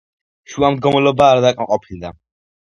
[0.53, 2.13] შუამდგომლობა არ დაკმაყოფილდა.